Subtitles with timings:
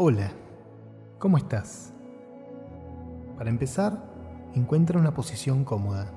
[0.00, 0.30] Hola,
[1.18, 1.92] ¿cómo estás?
[3.36, 4.00] Para empezar,
[4.54, 6.08] encuentra una posición cómoda.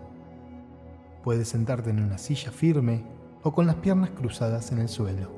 [1.24, 3.04] Puedes sentarte en una silla firme
[3.42, 5.32] o con las piernas cruzadas en el suelo.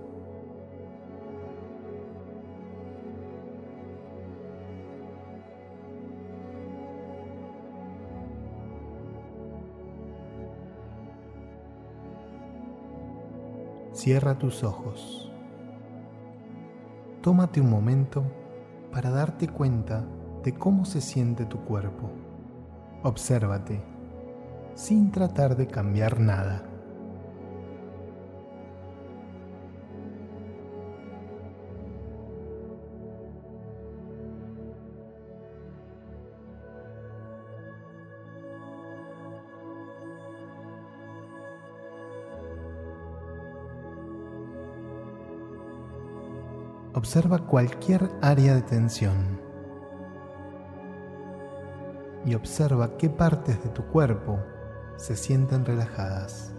[13.93, 15.32] Cierra tus ojos.
[17.23, 18.21] Tómate un momento
[18.91, 20.03] para darte cuenta
[20.43, 22.11] de cómo se siente tu cuerpo.
[23.01, 23.81] Obsérvate,
[24.75, 26.65] sin tratar de cambiar nada.
[46.95, 49.41] Observa cualquier área de tensión
[52.23, 54.39] y observa qué partes de tu cuerpo
[54.95, 56.53] se sienten relajadas.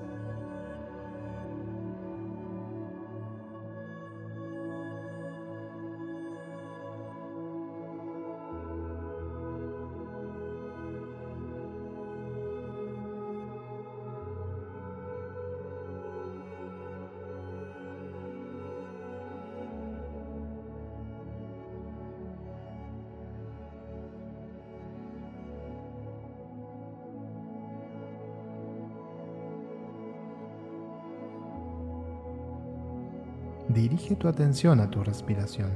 [33.75, 35.71] Dirige tu atención a tu respiración.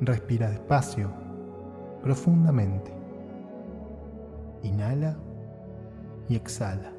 [0.00, 1.10] Respira despacio,
[2.02, 2.92] profundamente.
[4.62, 5.16] Inhala
[6.28, 6.93] y exhala.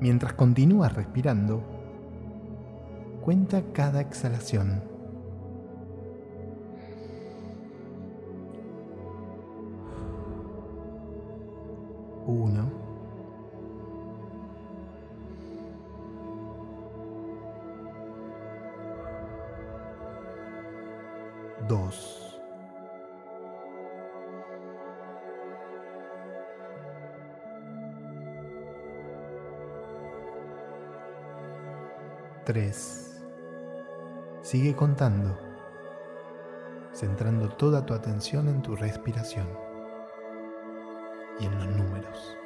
[0.00, 1.62] Mientras continúas respirando,
[3.20, 4.82] cuenta cada exhalación.
[12.26, 12.70] Uno.
[21.68, 22.19] Dos.
[32.52, 33.22] 3.
[34.42, 35.38] Sigue contando,
[36.92, 39.46] centrando toda tu atención en tu respiración
[41.38, 42.39] y en los números.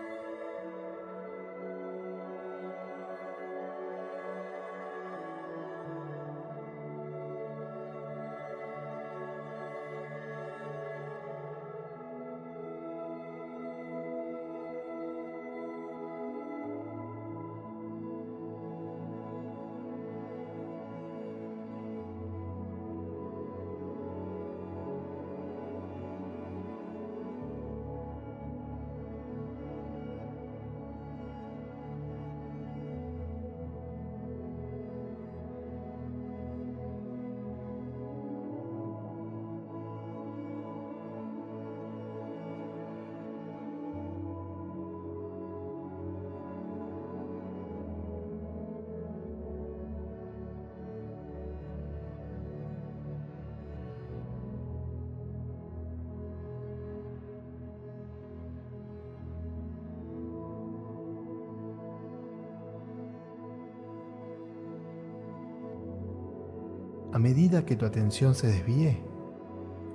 [67.14, 69.00] A medida que tu atención se desvíe,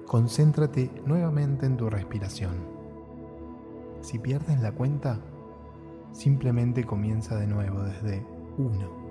[0.06, 2.54] concéntrate nuevamente en tu respiración.
[4.00, 5.20] Si pierdes la cuenta,
[6.14, 8.26] simplemente comienza de nuevo desde
[8.58, 9.09] 1.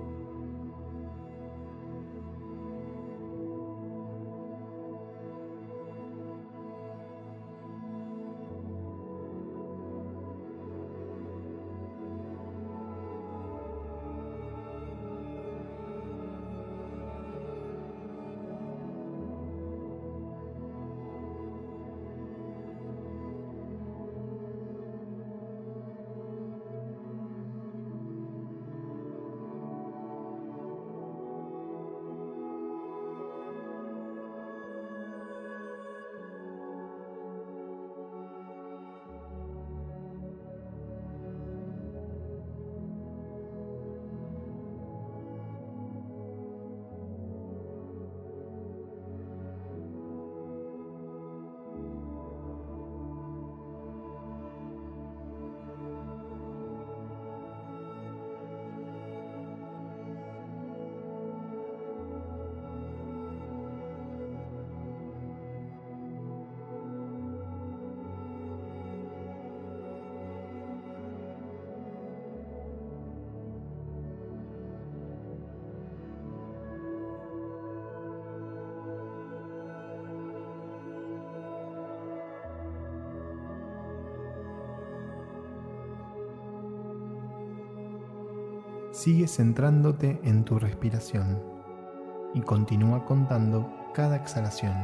[88.99, 91.41] Sigue centrándote en tu respiración
[92.33, 94.75] y continúa contando cada exhalación.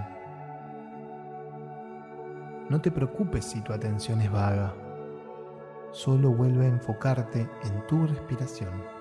[2.70, 4.74] No te preocupes si tu atención es vaga,
[5.92, 8.94] solo vuelve a enfocarte en tu respiración.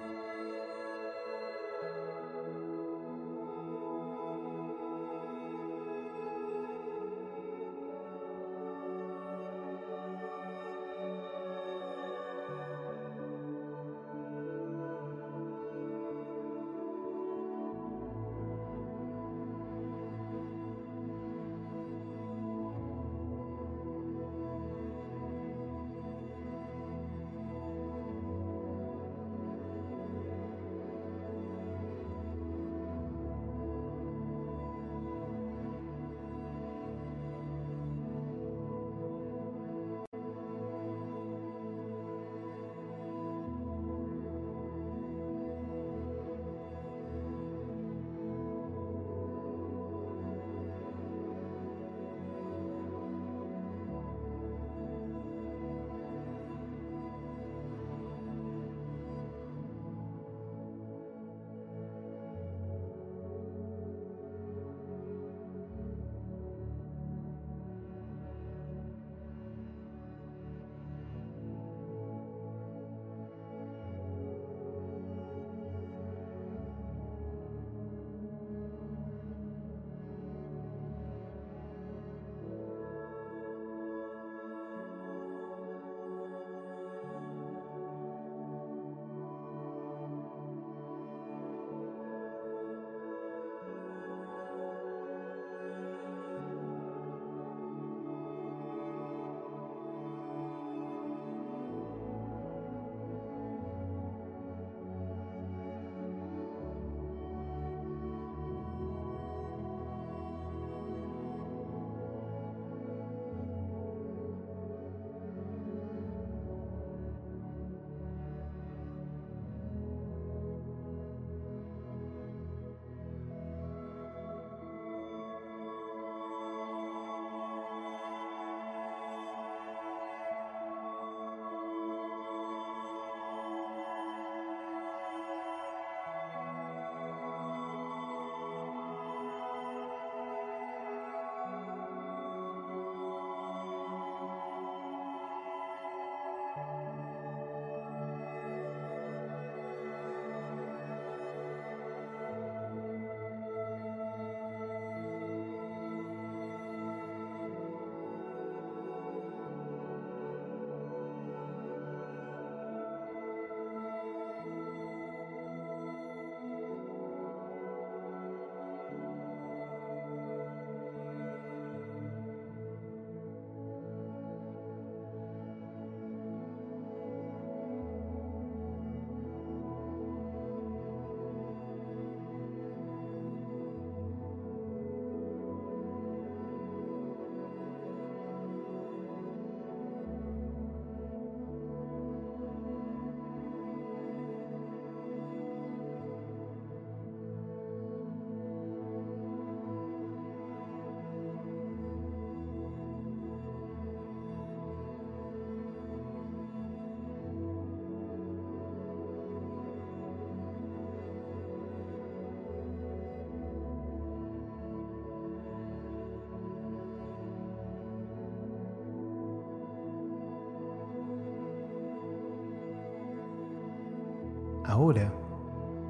[224.75, 225.09] Ahora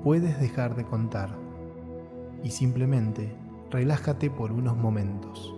[0.02, 1.30] puedes dejar de contar
[2.42, 3.34] y simplemente
[3.70, 5.54] relájate por unos momentos.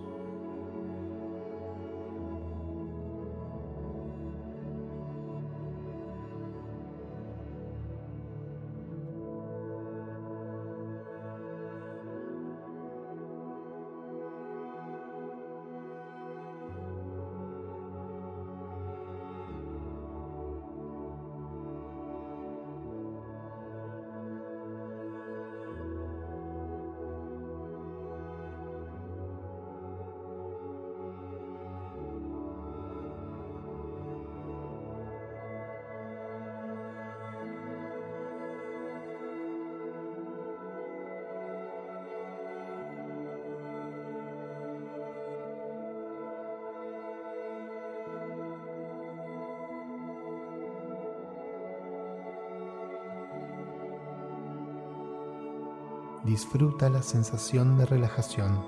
[56.26, 58.60] Disfruta la sensación de relajación.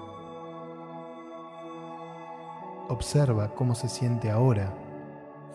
[2.88, 4.72] Observa cómo se siente ahora,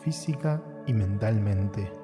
[0.01, 2.02] física y mentalmente.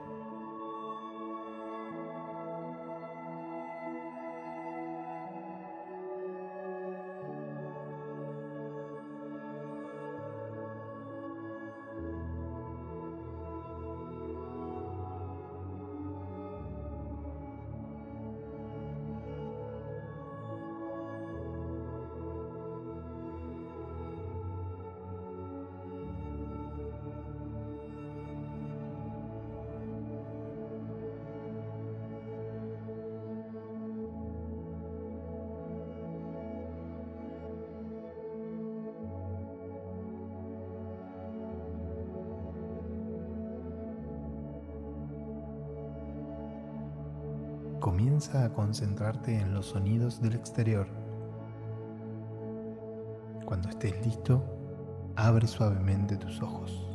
[48.00, 50.88] Comienza a concentrarte en los sonidos del exterior.
[53.44, 54.42] Cuando estés listo,
[55.18, 56.89] abre suavemente tus ojos.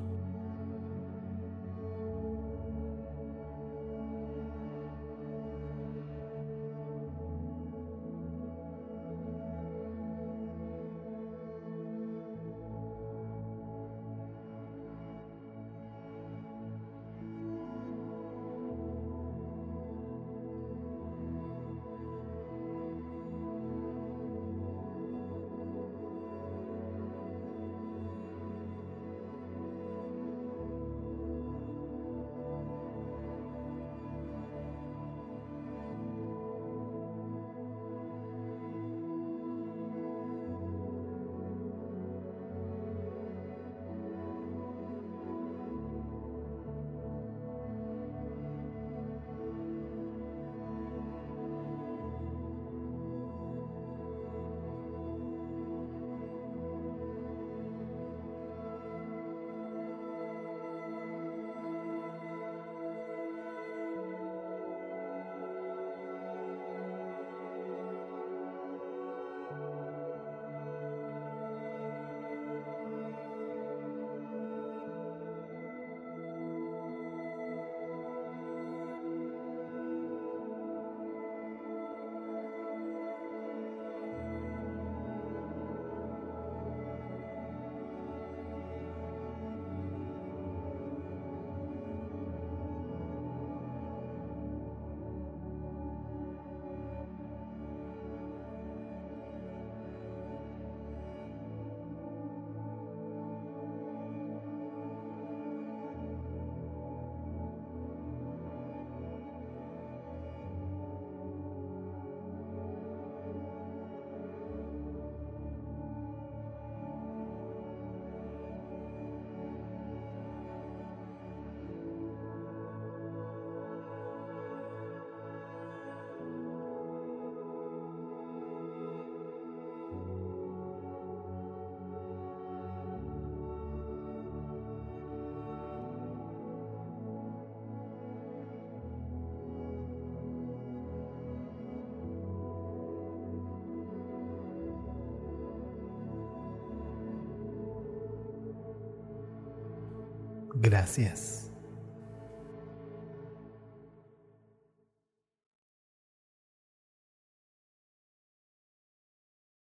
[150.65, 151.44] Gracias.